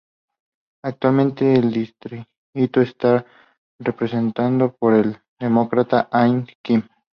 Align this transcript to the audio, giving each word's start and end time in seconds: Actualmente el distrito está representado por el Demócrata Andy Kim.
Actualmente 0.83 1.53
el 1.53 1.71
distrito 1.71 2.81
está 2.81 3.23
representado 3.79 4.73
por 4.75 4.95
el 4.95 5.15
Demócrata 5.39 6.09
Andy 6.11 6.53
Kim. 6.63 6.81